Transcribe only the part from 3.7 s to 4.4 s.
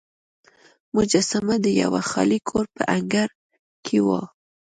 کې وه.